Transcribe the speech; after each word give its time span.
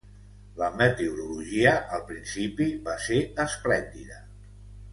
La 0.61 0.69
meteorologia 0.79 1.73
al 1.99 2.03
principi 2.09 2.67
va 2.89 2.97
ser 3.09 3.21
esplèndida. 3.47 4.19